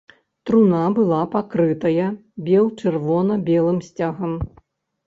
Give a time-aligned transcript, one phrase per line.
[0.49, 2.09] Труна была пакрытая
[2.49, 4.33] бел-чырвона-белым сцягам.